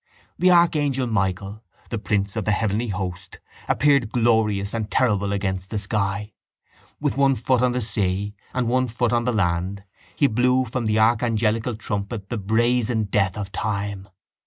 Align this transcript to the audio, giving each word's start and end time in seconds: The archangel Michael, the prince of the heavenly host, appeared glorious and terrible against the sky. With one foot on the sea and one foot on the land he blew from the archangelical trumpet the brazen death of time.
The 0.39 0.49
archangel 0.49 1.05
Michael, 1.05 1.61
the 1.91 1.99
prince 1.99 2.35
of 2.35 2.43
the 2.43 2.51
heavenly 2.51 2.87
host, 2.87 3.39
appeared 3.69 4.11
glorious 4.11 4.73
and 4.73 4.89
terrible 4.89 5.31
against 5.31 5.69
the 5.69 5.77
sky. 5.77 6.33
With 6.99 7.17
one 7.17 7.35
foot 7.35 7.61
on 7.61 7.73
the 7.73 7.83
sea 7.83 8.33
and 8.51 8.67
one 8.67 8.87
foot 8.87 9.13
on 9.13 9.25
the 9.25 9.31
land 9.31 9.83
he 10.15 10.25
blew 10.25 10.65
from 10.65 10.87
the 10.87 10.95
archangelical 10.97 11.75
trumpet 11.77 12.29
the 12.29 12.39
brazen 12.39 13.03
death 13.03 13.37
of 13.37 13.51
time. 13.51 14.09